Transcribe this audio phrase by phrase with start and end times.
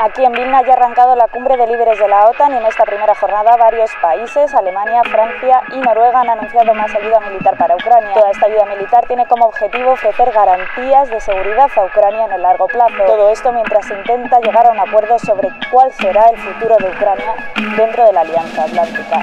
[0.00, 2.66] Aquí en Vilna ya ha arrancado la cumbre de líderes de la OTAN y en
[2.66, 7.74] esta primera jornada varios países, Alemania, Francia y Noruega, han anunciado más ayuda militar para
[7.74, 8.12] Ucrania.
[8.14, 12.42] Toda esta ayuda militar tiene como objetivo ofrecer garantías de seguridad a Ucrania en el
[12.42, 12.94] largo plazo.
[13.06, 16.90] Todo esto mientras se intenta llegar a un acuerdo sobre cuál será el futuro de
[16.90, 17.34] Ucrania
[17.76, 19.20] dentro de la Alianza Atlántica.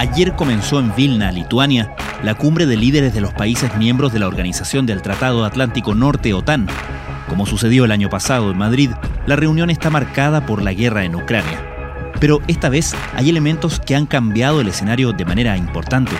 [0.00, 4.28] Ayer comenzó en Vilna, Lituania, la cumbre de líderes de los países miembros de la
[4.28, 6.68] Organización del Tratado Atlántico Norte, OTAN.
[7.28, 8.92] Como sucedió el año pasado en Madrid,
[9.26, 11.69] la reunión está marcada por la guerra en Ucrania.
[12.20, 16.12] Pero esta vez hay elementos que han cambiado el escenario de manera importante.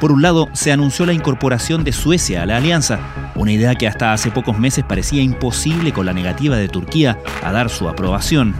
[0.00, 3.00] Por un lado, se anunció la incorporación de Suecia a la alianza,
[3.34, 7.50] una idea que hasta hace pocos meses parecía imposible con la negativa de Turquía a
[7.50, 8.54] dar su aprobación.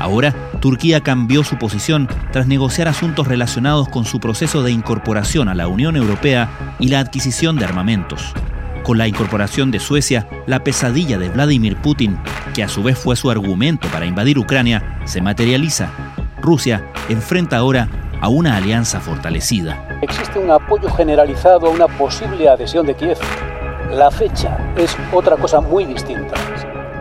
[0.00, 5.54] Ahora, Turquía cambió su posición tras negociar asuntos relacionados con su proceso de incorporación a
[5.54, 8.32] la Unión Europea y la adquisición de armamentos.
[8.82, 12.18] Con la incorporación de Suecia, la pesadilla de Vladimir Putin,
[12.54, 15.90] que a su vez fue su argumento para invadir Ucrania, se materializa.
[16.40, 17.88] Rusia enfrenta ahora
[18.20, 19.98] a una alianza fortalecida.
[20.02, 23.18] Existe un apoyo generalizado a una posible adhesión de Kiev.
[23.90, 26.34] La fecha es otra cosa muy distinta.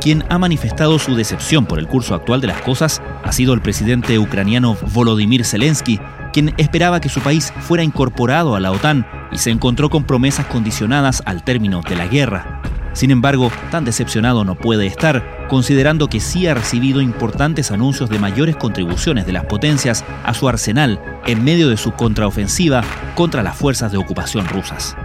[0.01, 3.61] Quien ha manifestado su decepción por el curso actual de las cosas ha sido el
[3.61, 5.99] presidente ucraniano Volodymyr Zelensky,
[6.31, 10.45] quien esperaba que su país fuera incorporado a la OTAN y se encontró con promesas
[10.45, 12.61] condicionadas al término de la guerra.
[12.99, 18.19] Sin embargo, tan decepcionado no puede estar, considerando que sí ha recibido importantes anuncios de
[18.19, 22.83] mayores contribuciones de las potencias a su arsenal en medio de su contraofensiva
[23.15, 24.97] contra las fuerzas de ocupación rusas.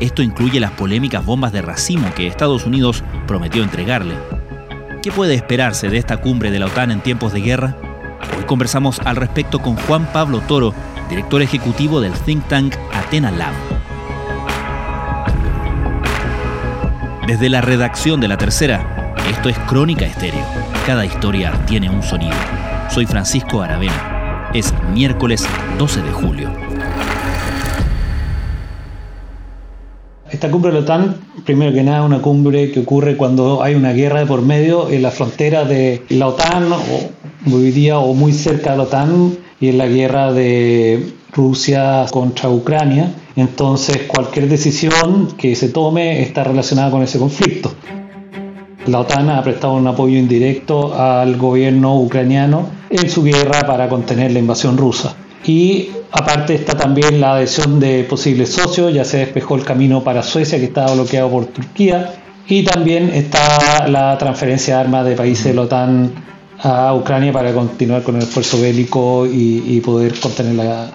[0.00, 4.14] Esto incluye las polémicas bombas de racimo que Estados Unidos prometió entregarle.
[5.02, 7.76] ¿Qué puede esperarse de esta cumbre de la OTAN en tiempos de guerra?
[8.38, 10.72] Hoy conversamos al respecto con Juan Pablo Toro,
[11.10, 13.73] director ejecutivo del think tank Athena Lab.
[17.26, 20.44] Desde la redacción de La Tercera, esto es Crónica Estéreo.
[20.84, 22.34] Cada historia tiene un sonido.
[22.90, 24.50] Soy Francisco Aravena.
[24.52, 25.46] Es miércoles
[25.78, 26.50] 12 de julio.
[30.30, 33.92] Esta cumbre de la OTAN, primero que nada, una cumbre que ocurre cuando hay una
[33.94, 37.10] guerra de por medio en la frontera de la OTAN, o
[37.50, 42.48] hoy día o muy cerca de la OTAN, y en la guerra de Rusia contra
[42.48, 43.12] Ucrania.
[43.36, 47.72] Entonces, cualquier decisión que se tome está relacionada con ese conflicto.
[48.86, 54.32] La OTAN ha prestado un apoyo indirecto al gobierno ucraniano en su guerra para contener
[54.32, 55.16] la invasión rusa.
[55.46, 60.22] Y aparte está también la adhesión de posibles socios, ya se despejó el camino para
[60.22, 62.14] Suecia que estaba bloqueado por Turquía.
[62.46, 66.12] Y también está la transferencia de armas de países de la OTAN
[66.60, 70.90] a Ucrania para continuar con el esfuerzo bélico y, poder contener la,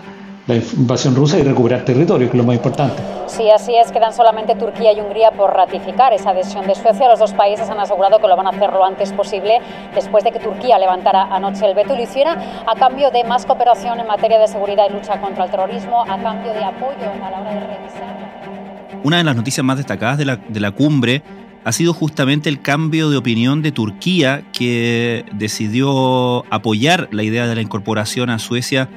[0.49, 3.01] la invasión rusa y recuperar territorio, que es lo más importante.
[3.27, 3.91] Sí, así es.
[3.91, 7.07] Quedan solamente Turquía y Hungría por ratificar esa adhesión de Suecia.
[7.07, 9.59] Los dos países han asegurado que lo van a hacer lo antes posible
[9.93, 13.45] después de que Turquía levantara anoche el veto y lo hiciera a cambio de más
[13.45, 17.29] cooperación en materia de seguridad y lucha contra el terrorismo, a cambio de apoyo a
[17.29, 18.99] la hora de revisar.
[19.03, 21.21] Una de las noticias más destacadas de la, de la cumbre
[21.63, 27.53] ha sido justamente el cambio de opinión de Turquía que decidió apoyar la idea de
[27.53, 28.89] la incorporación a Suecia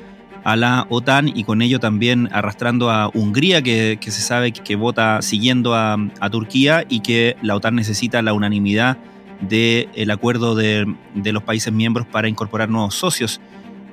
[0.44, 5.22] a la OTAN y con ello también arrastrando a Hungría, que, se sabe que, vota
[5.22, 5.98] siguiendo a,
[6.30, 8.98] Turquía y que la OTAN necesita la unanimidad
[9.40, 13.40] del acuerdo de, los países miembros para incorporar nuevos socios.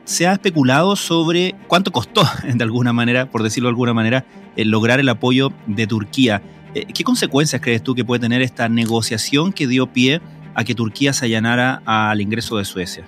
[0.05, 2.23] Se ha especulado sobre cuánto costó,
[2.53, 6.41] de alguna manera, por decirlo de alguna manera, el lograr el apoyo de Turquía.
[6.73, 10.21] Eh, ¿Qué consecuencias crees tú que puede tener esta negociación que dio pie
[10.55, 13.05] a que Turquía se allanara al ingreso de Suecia?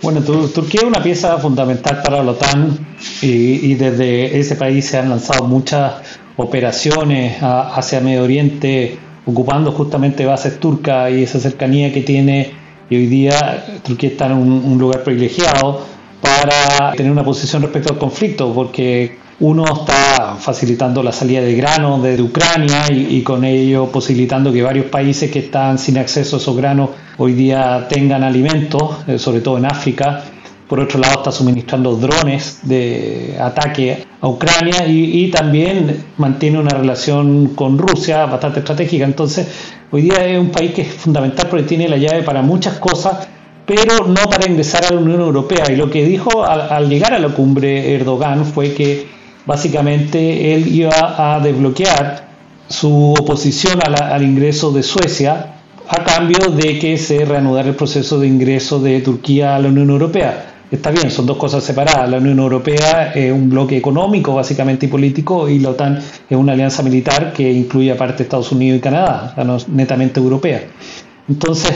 [0.00, 2.78] Bueno, Turquía es una pieza fundamental para la OTAN
[3.20, 5.94] y, desde ese país se han lanzado muchas
[6.36, 12.52] operaciones hacia Medio Oriente ocupando justamente bases turcas y esa cercanía que tiene.
[12.88, 15.82] Y hoy día Turquía está en un lugar privilegiado
[16.22, 22.00] para tener una posición respecto al conflicto porque uno está facilitando la salida de grano
[22.00, 26.56] desde Ucrania y, con ello posibilitando que varios países que están sin acceso a esos
[26.56, 30.24] granos hoy día tengan alimentos, eh, sobre todo en África.
[30.68, 37.54] Por otro lado, está suministrando drones de ataque a Ucrania y, también mantiene una relación
[37.54, 39.04] con Rusia bastante estratégica.
[39.04, 39.46] Entonces,
[39.90, 43.28] hoy día es un país que es fundamental porque tiene la llave para muchas cosas,
[43.64, 45.64] pero no para ingresar a la Unión Europea.
[45.70, 49.17] Y lo que dijo al llegar a la cumbre Erdogan fue que
[49.48, 52.28] básicamente él iba a desbloquear
[52.68, 55.54] su oposición al ingreso de Suecia
[55.88, 59.88] a cambio de que se reanudara el proceso de ingreso de Turquía a la Unión
[59.88, 60.44] Europea.
[60.70, 62.10] Está bien, son dos cosas separadas.
[62.10, 65.96] La Unión Europea es un bloque económico básicamente y político y la OTAN
[66.28, 69.34] es una alianza militar que incluye aparte Estados Unidos y Canadá,
[69.68, 70.60] netamente europea.
[71.26, 71.72] Entonces,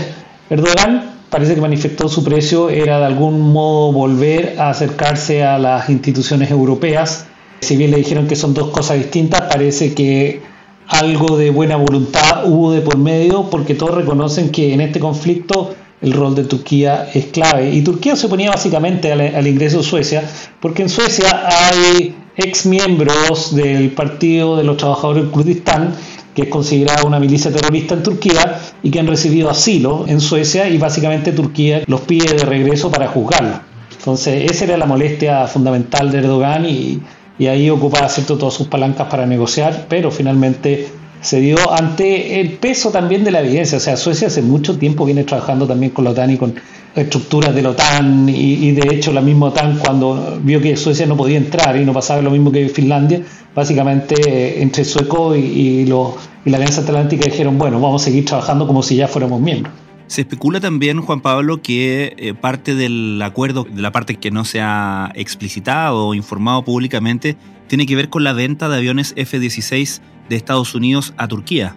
[0.50, 5.88] Erdogan parece que manifestó su precio era de algún modo volver a acercarse a las
[5.88, 7.28] instituciones europeas.
[7.62, 10.42] Si bien le dijeron que son dos cosas distintas, parece que
[10.88, 15.72] algo de buena voluntad hubo de por medio porque todos reconocen que en este conflicto
[16.00, 17.70] el rol de Turquía es clave.
[17.72, 20.28] Y Turquía se oponía básicamente al, ingreso de Suecia
[20.58, 25.94] porque en Suecia hay ex miembros del Partido de los Trabajadores del Kurdistán
[26.34, 30.68] que es considerada una milicia terrorista en Turquía y que han recibido asilo en Suecia
[30.68, 33.60] y básicamente Turquía los pide de regreso para juzgarlo.
[33.96, 37.00] Entonces esa era la molestia fundamental de Erdogan y,
[37.38, 38.36] y ahí ocupaba ¿cierto?
[38.36, 40.88] todas sus palancas para negociar, pero finalmente
[41.20, 43.78] se dio ante el peso también de la evidencia.
[43.78, 46.54] O sea, Suecia hace mucho tiempo viene trabajando también con la OTAN y con
[46.94, 51.16] estructuras de la OTAN y, de hecho la misma OTAN cuando vio que Suecia no
[51.16, 53.22] podía entrar y no pasaba lo mismo que Finlandia,
[53.54, 58.66] básicamente entre sueco y, lo, y la Alianza Atlántica dijeron, bueno, vamos a seguir trabajando
[58.66, 59.81] como si ya fuéramos miembros.
[60.12, 64.44] Se especula también, Juan Pablo, que eh, parte del acuerdo, de la parte que no
[64.44, 67.34] se ha explicitado o informado públicamente,
[67.66, 71.76] tiene que ver con la venta de aviones F-16 de Estados Unidos a Turquía.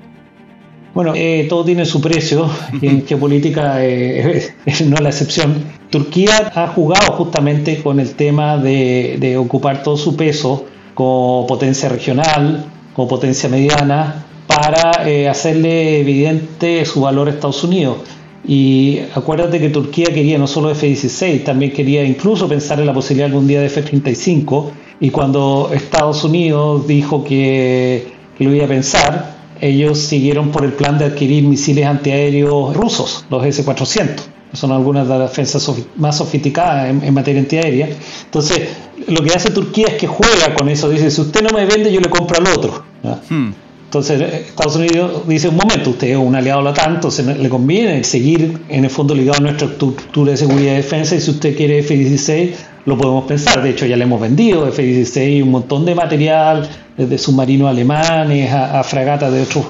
[0.94, 2.50] Bueno, eh, todo tiene su precio
[2.82, 4.54] y en geopolítica eh,
[4.86, 5.64] no es la excepción.
[5.90, 12.66] Turquía ha jugado justamente con el tema de, ocupar todo su peso como potencia regional,
[12.94, 18.00] como potencia mediana, para eh, hacerle evidente su valor a Estados Unidos.
[18.48, 23.28] Y acuérdate que Turquía quería no solo F-16, también quería incluso pensar en la posibilidad
[23.28, 24.72] algún día de F-35.
[25.00, 30.74] Y cuando Estados Unidos dijo que que lo iba a pensar, ellos siguieron por el
[30.74, 34.22] plan de adquirir misiles antiaéreos rusos, los S-400.
[34.54, 37.90] Son algunas de las defensas más sofisticadas en, materia antiaérea.
[38.24, 38.70] Entonces,
[39.08, 40.90] lo que hace Turquía es que juega con eso.
[40.90, 42.84] Dice, si usted no me vende, yo le compro al otro.
[43.30, 43.52] Hmm.
[43.86, 47.50] Entonces, Estados Unidos dice, un momento, usted es un aliado de la OTAN, entonces le
[47.50, 51.32] conviene seguir en el fondo ligado a nuestra estructura de seguridad y defensa y si
[51.32, 52.52] usted quiere F-16,
[52.86, 53.64] lo podemos pensar.
[53.64, 56.68] De hecho, ya le hemos vendido F-16 un montón de material,
[56.98, 59.66] desde submarinos alemanes a, fragatas de otros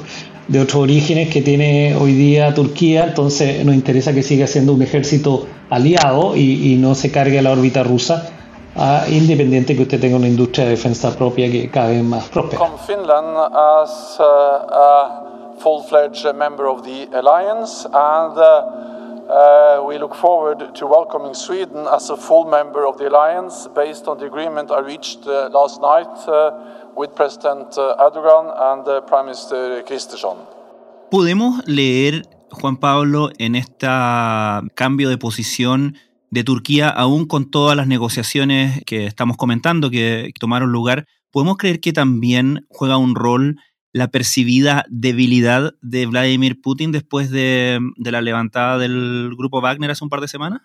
[0.47, 4.81] de otros orígenes que tiene hoy día Turquía, entonces nos interesa que siga siendo un
[4.83, 8.29] ejército aliado y, no se cargue a la órbita rusa,
[9.07, 12.59] independiente que usted tenga una industria de defensa propia que cada vez más próspera.
[12.59, 20.73] Con Finland as uh, a full-fledged member of the alliance and uh, we look forward
[20.73, 24.81] to welcoming Sweden as a full member of the alliance based on the agreement I
[24.81, 26.51] reached uh, last night uh,
[26.95, 30.37] with President Erdogan and uh, Prime Minister Kristersson.
[31.09, 33.87] ¿Podemos leer, Juan Pablo, en este
[34.75, 35.95] cambio de posición
[36.31, 41.79] de Turquía, aún con todas las negociaciones que estamos comentando que tomaron lugar, podemos creer
[41.79, 43.57] que también juega un rol
[43.95, 50.09] la percibida debilidad de Vladimir Putin después de, la levantada del grupo Wagner hace un
[50.09, 50.61] par de semanas?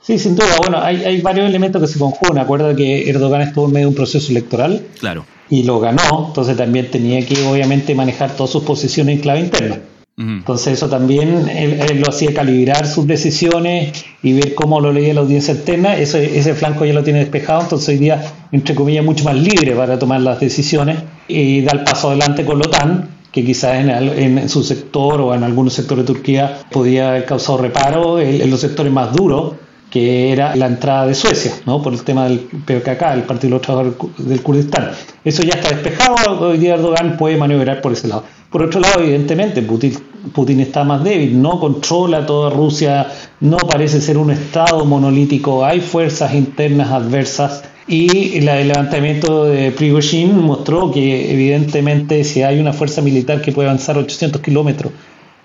[0.00, 0.46] Sí, sin duda.
[0.58, 2.38] Bueno, hay, varios elementos que se conjugan.
[2.38, 4.86] Acuerda que Erdogan estuvo en medio de un proceso electoral.
[5.00, 5.26] Claro.
[5.50, 9.80] Y lo ganó, entonces también tenía que obviamente manejar todas sus posiciones en clave interna.
[10.18, 15.20] Entonces eso también él, lo hacía calibrar sus decisiones y ver cómo lo leía la
[15.20, 15.96] audiencia externa.
[15.96, 18.20] Ese, ese flanco ya lo tiene despejado, entonces hoy día,
[18.50, 20.98] entre comillas, mucho más libre para tomar las decisiones
[21.28, 25.44] y dar paso adelante con la OTAN, que quizás en, en, su sector o en
[25.44, 29.54] algunos sectores de Turquía podía haber causado reparo en, los sectores más duros
[29.88, 31.80] que era la entrada de Suecia, ¿no?
[31.80, 34.90] por el tema del PKK, el Partido de los Trabajadores del Kurdistán.
[35.24, 38.24] Eso ya está despejado, hoy día Erdogan puede maniobrar por ese lado.
[38.50, 39.92] Por otro lado, evidentemente, Putin,
[40.32, 43.06] Putin está más débil, no controla toda Rusia,
[43.40, 50.38] no parece ser un Estado monolítico, hay fuerzas internas adversas y el levantamiento de Prigozhin
[50.40, 54.92] mostró que evidentemente si hay una fuerza militar que puede avanzar 800 kilómetros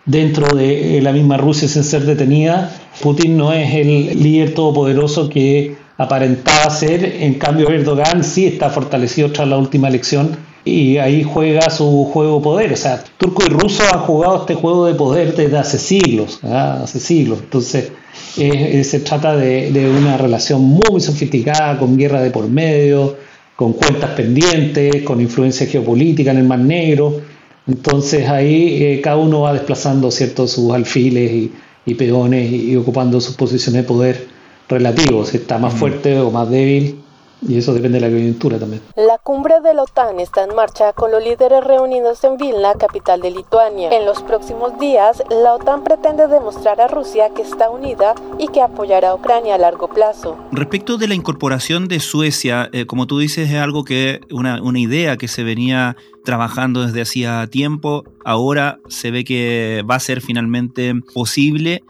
[0.06, 5.76] dentro de la misma Rusia sin ser detenida, Putin no es el líder todopoderoso que
[5.98, 11.70] aparentaba ser, en cambio Erdogan sí está fortalecido tras la última elección y ahí juega
[11.70, 12.74] su juego de poder.
[12.74, 17.00] O sea, turco y ruso han jugado este juego de poder desde hace siglos, hace
[17.00, 17.40] siglos.
[17.42, 17.92] Entonces,
[18.36, 23.18] se trata de, una relación muy sofisticada, con guerra de por medio,
[23.56, 27.22] con cuentas pendientes, con influencia geopolítica en el Mar Negro.
[27.68, 31.50] Entonces ahí eh, cada uno va desplazando ciertos sus alfiles
[31.86, 34.28] y, peones y, ocupando sus posiciones de poder
[34.68, 37.03] relativos, si está más fuerte o más débil
[37.48, 38.82] y eso depende de la coyuntura también.
[38.96, 43.22] La cumbre de la OTAN está en marcha con los líderes reunidos en Vilna, capital
[43.22, 43.90] de Lituania.
[43.92, 48.62] En los próximos días, la OTAN pretende demostrar a Rusia que está unida y que
[48.62, 50.38] apoyará a Ucrania a largo plazo.
[50.52, 54.80] Respecto de la incorporación de Suecia, eh, como tú dices, es algo que, una, una
[54.80, 60.22] idea que se venía trabajando desde hacía tiempo, ahora se ve que va a ser
[60.22, 61.84] finalmente posible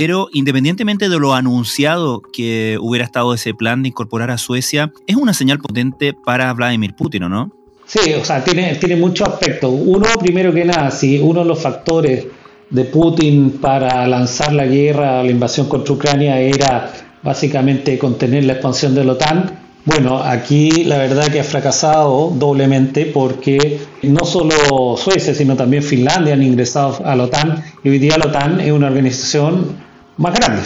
[0.00, 5.16] Pero independientemente de lo anunciado que hubiera estado ese plan de incorporar a Suecia, es
[5.16, 7.50] una señal potente para Vladimir Putin, ¿o no?
[7.84, 9.74] Sí, o sea, tiene, tiene muchos aspectos.
[9.74, 12.28] Uno, primero que nada, si uno de los factores
[12.70, 16.92] de Putin para lanzar la guerra, la invasión contra Ucrania era
[17.24, 23.06] básicamente contener la expansión de la OTAN, bueno, aquí la verdad que ha fracasado doblemente
[23.06, 28.18] porque no solo Suecia, sino también Finlandia han ingresado a la OTAN y hoy día
[28.18, 29.87] la OTAN es una organización
[30.18, 30.62] más grande.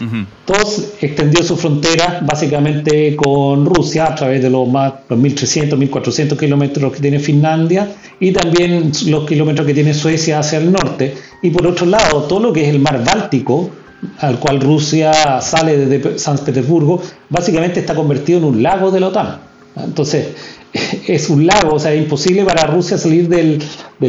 [0.00, 6.36] Entonces extendió su frontera básicamente con Rusia a través de los más los 1.300, 1.400
[6.36, 11.14] kilómetros que tiene Finlandia y también los kilómetros que tiene Suecia hacia el norte.
[11.42, 13.70] Y por otro lado, todo lo que es el mar Báltico,
[14.18, 19.08] al cual Rusia sale desde San Petersburgo, básicamente está convertido en un lago de la
[19.08, 19.38] OTAN.
[19.76, 20.34] Entonces,
[21.06, 23.62] es un lago, o sea, es imposible para Rusia salir del,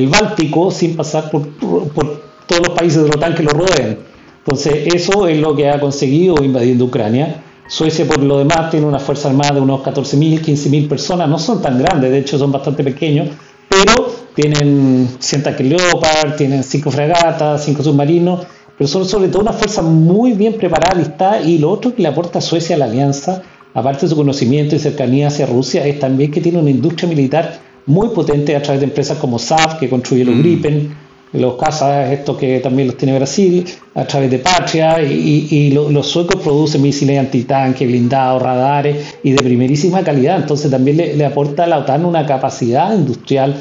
[0.10, 4.15] Báltico sin pasar por, todos los países de la OTAN que lo rodeen.
[4.46, 7.42] Entonces, eso es lo que ha conseguido invadiendo Ucrania.
[7.68, 11.64] Suecia, por lo demás, tiene una fuerza armada de unos 14.000, 15.000 personas, no son
[11.64, 13.30] tan grandes, de hecho son bastante pequeños,
[13.68, 18.42] pero tienen 100 tanques Leopard, tienen 5 fragatas, 5 submarinos,
[18.78, 22.10] pero son sobre todo una fuerza muy bien preparada, lista, y lo otro que le
[22.10, 23.42] aporta Suecia a la alianza,
[23.74, 27.60] aparte de su conocimiento y cercanía hacia Rusia, es también que tiene una industria militar
[27.88, 30.40] muy potente a través de empresas como SAF, que construye los mm.
[30.40, 31.05] Gripen,
[31.38, 36.42] los cazas, estos que también los tiene Brasil, a través de Patria, y, los suecos
[36.42, 40.38] producen misiles antitanque, blindados, radares y de primerísima calidad.
[40.38, 43.56] Entonces también le, le aporta a la OTAN una capacidad industrial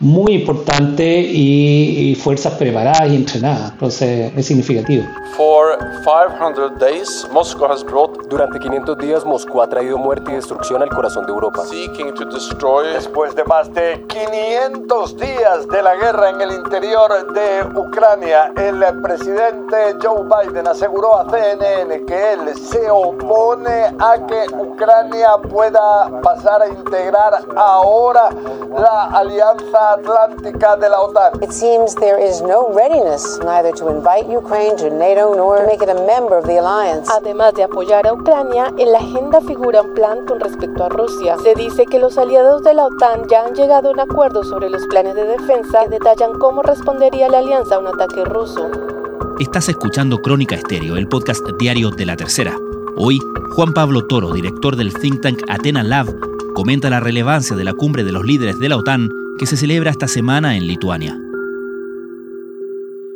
[0.00, 3.72] muy importante y, y, fuerzas preparadas y entrenadas.
[3.72, 5.04] Entonces es significativo.
[5.36, 8.28] For 500 days, Moscow has brought...
[8.28, 11.64] Durante 500 días, Moscú ha traído muerte y destrucción al corazón de Europa.
[11.64, 12.92] Seeking to destroy...
[12.92, 18.82] Después de más de 500 días de la guerra en el interior de Ucrania, el
[19.02, 26.62] presidente Joe Biden aseguró a CNN que él se opone a que Ucrania pueda pasar
[26.62, 28.30] a integrar ahora
[28.76, 31.42] la alianza atlántica de la OTAN.
[31.42, 35.82] It seems there is no readiness neither to invite Ukraine to NATO nor to make
[35.82, 37.08] it a member of the alliance.
[37.10, 41.36] Además de apoyar a Ucrania, en la agenda figura un plan con respecto a Rusia.
[41.42, 44.70] Se dice que los aliados de la OTAN ya han llegado a un acuerdo sobre
[44.70, 48.70] los planes de defensa que detallan cómo respondería la alianza a un ataque ruso.
[49.38, 52.56] Estás escuchando Crónica Estéreo, el podcast diario de la Tercera.
[52.96, 53.20] Hoy,
[53.54, 56.06] Juan Pablo Toro, director del think tank Athena Lab,
[56.54, 59.92] comenta la relevancia de la cumbre de los líderes de la OTAN que se celebra
[59.92, 61.16] esta semana en Lituania.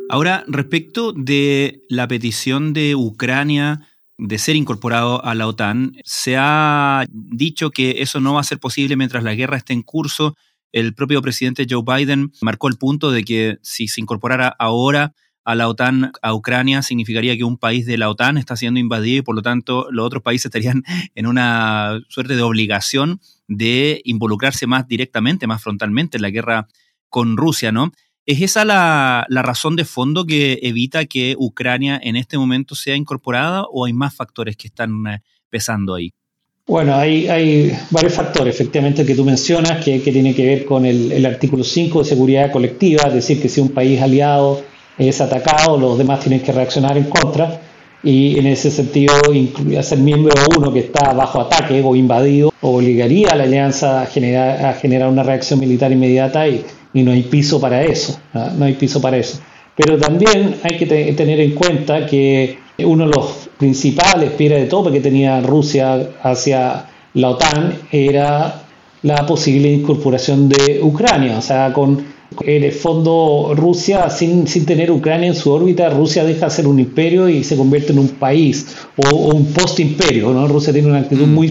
[0.09, 3.81] Ahora, respecto de la petición de Ucrania
[4.17, 8.59] de ser incorporado a la OTAN, se ha dicho que eso no va a ser
[8.59, 10.35] posible mientras la guerra esté en curso.
[10.71, 15.13] El propio presidente Joe Biden marcó el punto de que si se incorporara ahora
[15.45, 19.19] a la OTAN a Ucrania significaría que un país de la OTAN está siendo invadido
[19.19, 20.83] y por lo tanto los otros países estarían
[21.15, 26.67] en una suerte de obligación de involucrarse más directamente, más frontalmente en la guerra
[27.09, 27.91] con Rusia, ¿no?
[28.25, 33.65] ¿Es esa la, razón de fondo que evita que Ucrania en este momento sea incorporada
[33.69, 35.19] o hay más factores que están eh,
[35.49, 36.13] pesando ahí?
[36.65, 41.11] Bueno, hay, varios factores, efectivamente, que tú mencionas, que, que tiene que ver con el,
[41.11, 44.63] el, artículo 5 de seguridad colectiva, es decir, que si un país aliado
[44.97, 47.61] es atacado, los demás tienen que reaccionar en contra
[48.03, 49.13] y en ese sentido
[49.81, 54.65] ser miembro uno que está bajo ataque o invadido obligaría a la alianza a generar,
[54.65, 58.65] a generar una reacción militar inmediata y, no hay piso para eso, ¿no?
[58.65, 59.39] hay piso para eso.
[59.75, 64.91] Pero también hay que tener en cuenta que uno de los principales piedras de tope
[64.91, 66.85] que tenía Rusia hacia
[67.15, 68.61] la OTAN era
[69.01, 74.91] la posible incorporación de Ucrania, o sea, con en el fondo, Rusia, sin, sin tener
[74.91, 78.09] Ucrania en su órbita, Rusia deja de ser un imperio y se convierte en un
[78.09, 80.31] país o, un post-imperio.
[80.31, 80.47] ¿no?
[80.47, 81.49] Rusia tiene una actitud muy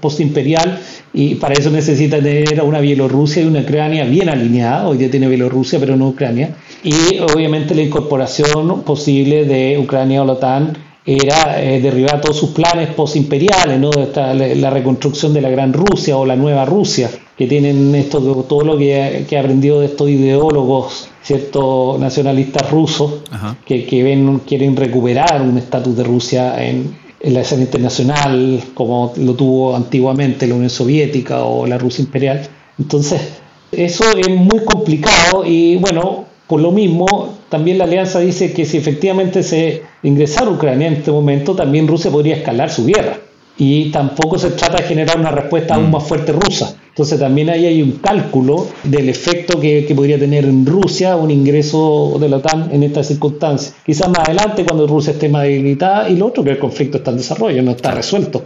[0.00, 0.80] post-imperial
[1.12, 4.88] y para eso necesita tener una Bielorrusia y una Ucrania bien alineada.
[4.88, 6.56] Hoy ya tiene Bielorrusia, pero no Ucrania.
[6.82, 10.76] Y obviamente la incorporación posible de Ucrania a la OTAN
[11.06, 13.90] era eh, derribar todos sus planes postimperiales, ¿no?
[13.90, 18.78] la, reconstrucción de la Gran Rusia o la Nueva Rusia, que tienen esto, todo lo
[18.78, 23.22] que, que ha aprendido de estos ideólogos ciertos nacionalistas rusos
[23.64, 29.12] que, que, ven, quieren recuperar un estatus de Rusia en, en la escena internacional como
[29.16, 32.46] lo tuvo antiguamente la Unión Soviética o la Rusia imperial.
[32.78, 33.20] Entonces,
[33.72, 38.76] eso es muy complicado y bueno, por lo mismo, también la alianza dice que si
[38.76, 43.18] efectivamente se ingresara Ucrania en este momento, también Rusia podría escalar su guerra.
[43.56, 45.92] Y tampoco se trata de generar una respuesta aún mm.
[45.92, 46.76] más fuerte rusa.
[46.94, 52.16] Entonces también ahí hay un cálculo del efecto que, podría tener en Rusia un ingreso
[52.20, 53.74] de la OTAN en estas circunstancias.
[53.84, 57.10] Quizás más adelante cuando Rusia esté más debilitada y lo otro que el conflicto está
[57.10, 58.44] en desarrollo, no está resuelto.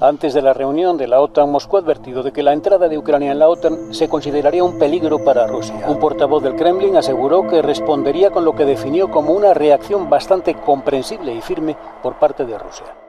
[0.00, 2.96] Antes de la reunión de la OTAN, Moscú ha advertido de que la entrada de
[2.96, 5.84] Ucrania en la OTAN se consideraría un peligro para Rusia.
[5.86, 10.54] Un portavoz del Kremlin aseguró que respondería con lo que definió como una reacción bastante
[10.54, 13.05] comprensible y firme por parte de Rusia.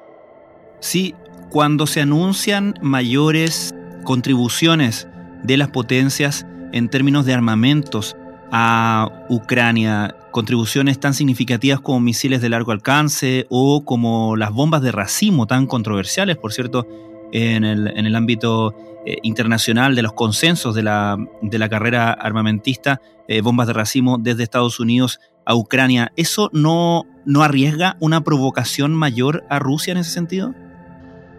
[0.79, 1.15] Sí,
[1.50, 5.07] cuando se anuncian mayores contribuciones
[5.43, 8.15] de las potencias en términos de armamentos
[8.51, 14.91] a Ucrania, contribuciones tan significativas como misiles de largo alcance o como las bombas de
[14.91, 16.88] racimo tan controversiales, por cierto,
[17.34, 18.74] en el, ámbito
[19.05, 24.17] eh, internacional de los consensos de la, de la carrera armamentista, eh, bombas de racimo
[24.17, 26.13] desde Estados Unidos a Ucrania.
[26.15, 30.53] ¿Eso no, no arriesga una provocación mayor a Rusia en ese sentido?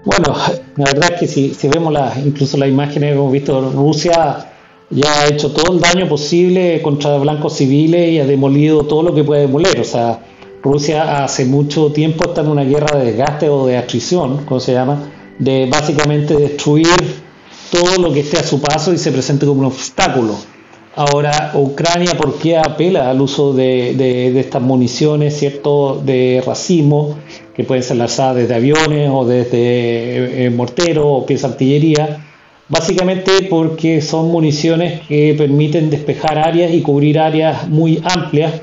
[0.05, 0.35] Bueno,
[0.77, 4.47] la verdad es que si, si vemos las, incluso las imágenes que hemos visto, Rusia
[4.91, 9.15] ya ha hecho todo el daño posible contra blancos civiles y ha demolido todo lo
[9.15, 9.81] que puede demoler.
[9.81, 10.21] O sea,
[10.63, 14.73] Rusia hace mucho tiempo está en una guerra de desgaste o de atrición, como se
[14.73, 16.87] llama, de básicamente destruir
[17.71, 20.35] todo lo que esté a su paso y se presente como un obstáculo.
[20.99, 27.17] Ahora, Ucrania, ¿por qué apela al uso de, de, estas municiones, cierto, de racimo,
[27.55, 32.27] que pueden ser lanzadas desde aviones o desde eh, eh, morteros o piezas de artillería?
[32.69, 38.55] Básicamente porque son municiones que permiten despejar áreas y cubrir áreas muy amplias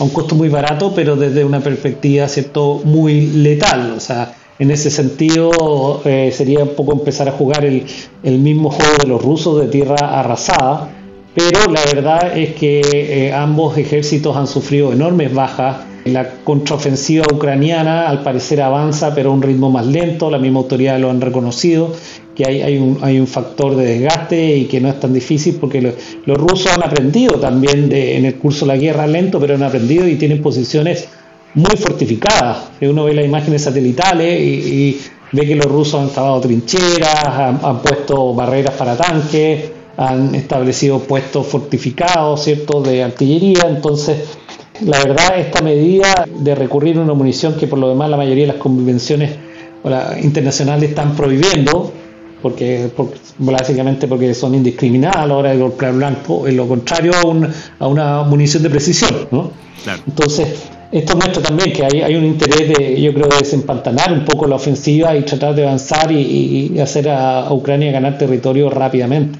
[0.00, 3.92] a un costo muy barato, pero desde una perspectiva, cierto, muy letal.
[3.96, 7.84] O sea, en ese sentido eh, sería un poco empezar a jugar el,
[8.24, 10.90] el mismo juego de los rusos de tierra arrasada
[11.34, 15.78] pero la verdad es que eh, ambos ejércitos han sufrido enormes bajas.
[16.04, 20.30] La contraofensiva ucraniana al parecer avanza, pero a un ritmo más lento.
[20.30, 21.92] La misma autoridad lo han reconocido,
[22.36, 25.80] que hay, un, hay un, factor de desgaste y que no es tan difícil porque
[25.80, 30.06] los rusos han aprendido también en el curso de la guerra lento, pero han aprendido
[30.06, 31.08] y tienen posiciones
[31.54, 32.68] muy fortificadas.
[32.82, 35.00] Uno ve las imágenes satelitales y,
[35.32, 41.46] ve que los rusos han cavado trincheras, han puesto barreras para tanques han establecido puestos
[41.46, 44.18] fortificados, ¿cierto?, de artillería, entonces
[44.80, 48.46] la verdad esta medida de recurrir a una munición que por lo demás la mayoría
[48.46, 49.30] de las convenciones
[50.22, 51.92] internacionales están prohibiendo,
[52.42, 52.90] porque,
[53.38, 57.12] básicamente porque son indiscriminadas a la hora de golpear blanco, en lo contrario
[57.78, 59.50] a, una munición de precisión, ¿no?
[60.06, 60.48] Entonces,
[60.90, 64.56] esto muestra también que hay, un interés de, yo creo, de desempantanar un poco la
[64.56, 69.38] ofensiva y tratar de avanzar y, hacer a Ucrania ganar territorio rápidamente.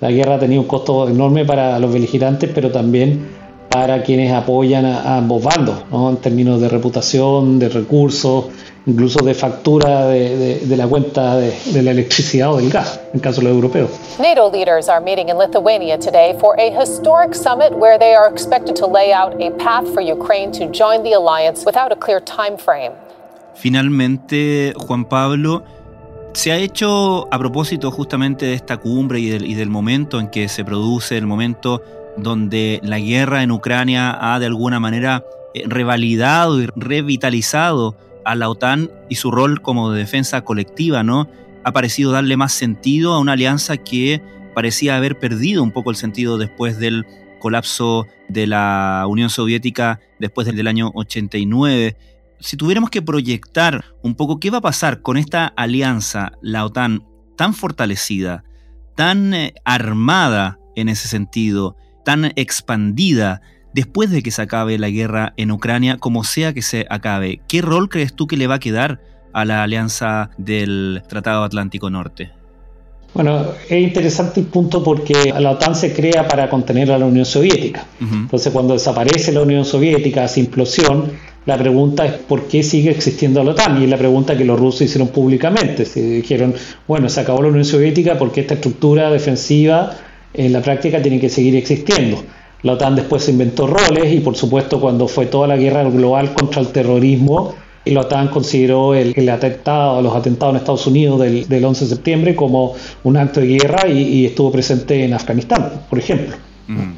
[0.00, 4.86] La guerra ha tenido un costo enorme para los beligerantes, pero también para quienes apoyan
[4.86, 6.08] a, ambos bandos, ¿no?
[6.10, 8.46] en términos de reputación, de recursos,
[8.86, 13.00] incluso de factura de, de, de la cuenta de, de, la electricidad o del gas,
[13.12, 13.90] en caso de los europeos.
[14.18, 18.76] NATO leaders are meeting in Lithuania today for a historic summit where they are expected
[18.76, 22.56] to lay out a path for Ukraine to join the alliance without a clear time
[22.56, 22.92] frame.
[23.56, 25.64] Finalmente, Juan Pablo,
[26.36, 30.66] se ha hecho a propósito justamente de esta cumbre y del, momento en que se
[30.66, 31.82] produce, el momento
[32.18, 37.96] donde la guerra en Ucrania ha de alguna manera eh, revalidado y revitalizado
[38.26, 41.26] a la OTAN y su rol como de defensa colectiva, ¿no?
[41.64, 44.20] Ha parecido darle más sentido a una alianza que
[44.54, 47.06] parecía haber perdido un poco el sentido después del
[47.38, 51.96] colapso de la Unión Soviética después del año 89
[52.40, 57.04] si tuviéramos que proyectar un poco qué va a pasar con esta alianza, la OTAN,
[57.36, 58.44] tan fortalecida,
[58.94, 63.40] tan eh, armada en ese sentido, tan expandida,
[63.74, 67.62] después de que se acabe la guerra en Ucrania, como sea que se acabe, ¿qué
[67.62, 69.00] rol crees tú que le va a quedar
[69.32, 72.32] a la alianza del Tratado Atlántico Norte?
[73.12, 77.24] Bueno, es interesante el punto porque la OTAN se crea para contener a la Unión
[77.24, 77.86] Soviética.
[77.98, 81.12] Entonces, cuando desaparece la Unión Soviética, hace implosión,
[81.46, 84.58] la pregunta es por qué sigue existiendo la OTAN y es la pregunta que los
[84.58, 85.86] rusos hicieron públicamente.
[85.86, 86.52] Se dijeron,
[86.88, 89.92] bueno, se acabó la Unión Soviética porque esta estructura defensiva
[90.34, 92.22] en la práctica tiene que seguir existiendo.
[92.62, 96.34] La OTAN después se inventó roles y por supuesto cuando fue toda la guerra global
[96.34, 97.54] contra el terrorismo,
[97.84, 102.74] la OTAN consideró el, atentado, los atentados en Estados Unidos del, 11 de septiembre como
[103.04, 106.34] un acto de guerra y, estuvo presente en Afganistán, por ejemplo.
[106.66, 106.94] Mm.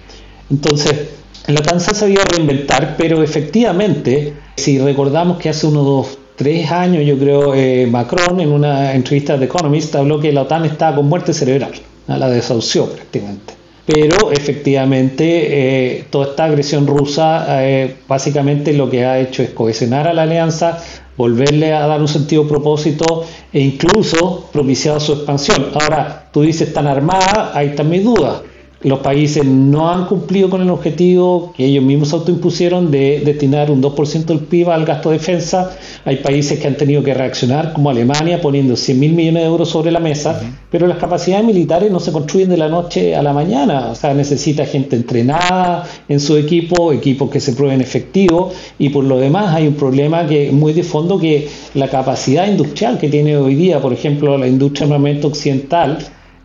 [0.50, 1.10] Entonces,
[1.48, 7.06] la OTAN se sabido reinventar, pero efectivamente, si recordamos que hace unos dos, tres años,
[7.06, 11.08] yo creo, eh, Macron en una entrevista de Economist habló que la OTAN estaba con
[11.08, 11.72] muerte cerebral,
[12.06, 13.54] la desahució prácticamente.
[13.86, 20.06] Pero efectivamente, eh, toda esta agresión rusa, eh, básicamente lo que ha hecho es cohesionar
[20.06, 20.78] a la alianza,
[21.16, 25.68] volverle a dar un sentido propósito e incluso propiciado su expansión.
[25.72, 28.42] Ahora, tú dices, están armadas, ahí están mis dudas
[28.82, 33.82] los países no han cumplido con el objetivo que ellos mismos autoimpusieron de destinar un
[33.82, 35.76] 2% del PIB al gasto de defensa.
[36.04, 39.68] Hay países que han tenido que reaccionar, como Alemania, poniendo 100 mil millones de euros
[39.68, 43.32] sobre la mesa, pero las capacidades militares no se construyen de la noche a la
[43.32, 43.88] mañana.
[43.90, 49.02] O sea, necesita gente entrenada en su equipo, equipos que se prueben efectivos, y por
[49.02, 53.36] lo demás hay un problema que muy de fondo que la capacidad industrial que tiene
[53.36, 55.98] hoy día, por ejemplo, la industria armamento occidental,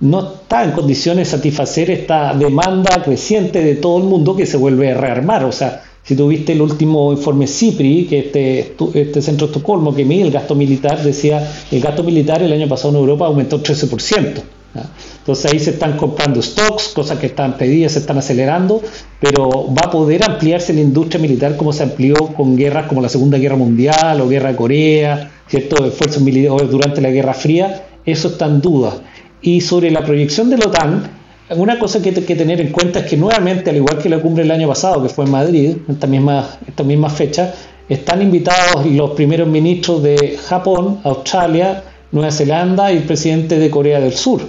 [0.04, 4.58] no está en condiciones de satisfacer esta demanda creciente de todo el mundo que se
[4.58, 5.46] vuelve a rearmar.
[5.46, 10.04] O sea, si tuviste el último informe CIPRI, que este, este centro de Estocolmo que
[10.04, 14.44] mide el gasto militar, decía el gasto militar el año pasado en Europa aumentó 13%.
[15.20, 18.82] Entonces ahí se están comprando stocks, cosas que están pedidas, se están acelerando,
[19.22, 23.08] pero va a poder ampliarse la industria militar como se amplió con guerras como la
[23.08, 25.86] Segunda Guerra Mundial o Guerra de Corea, ¿cierto?
[25.86, 28.96] esfuerzos militares durante la Guerra Fría, eso está en duda.
[29.43, 31.03] Y sobre la proyección de la OTAN,
[31.49, 34.19] una cosa que hay que tener en cuenta es que nuevamente, al igual que la
[34.19, 37.53] cumbre del año pasado, que fue en Madrid, en esta misma, esta misma fecha,
[37.89, 43.99] están invitados los primeros ministros de Japón, Australia, Nueva Zelanda y el presidente de Corea
[43.99, 44.41] del Sur.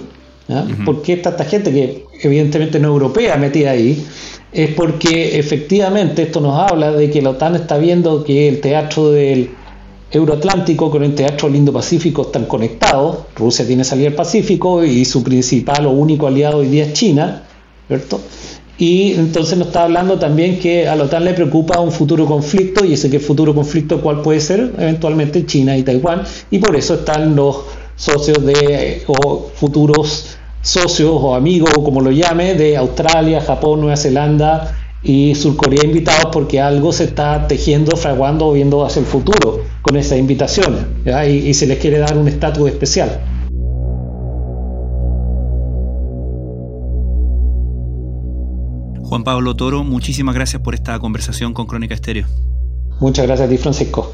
[0.85, 4.05] ¿Por qué está esta gente que evidentemente no europea metida ahí?
[4.53, 9.11] Es porque efectivamente esto nos habla de que la OTAN está viendo que el teatro
[9.11, 9.49] del
[10.15, 13.17] Euroatlántico con el Teatro del Indo-Pacífico están conectados.
[13.35, 17.43] Rusia tiene salida al Pacífico y su principal o único aliado hoy día es China,
[17.87, 18.21] ¿cierto?
[18.77, 22.85] Y entonces nos está hablando también que a la OTAN le preocupa un futuro conflicto
[22.85, 26.95] y ese que futuro conflicto cuál puede ser eventualmente China y Taiwán y por eso
[26.95, 27.63] están los
[27.97, 33.97] socios de o futuros socios o amigos o como lo llame de Australia, Japón, Nueva
[33.97, 39.61] Zelanda y Surcorea invitados porque algo se está tejiendo, fraguando o viendo hacia el futuro
[39.81, 43.21] con esas invitaciones y, y, se les quiere dar un estatus especial.
[49.03, 52.25] Juan Pablo Toro, muchísimas gracias por esta conversación con Crónica Estéreo.
[52.99, 54.13] Muchas gracias a ti, Francisco.